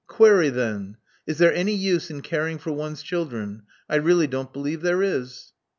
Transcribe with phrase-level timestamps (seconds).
[0.07, 0.97] Query then:
[1.27, 3.61] is there any use in caring for one's children?
[3.87, 5.53] I really don't believe there is."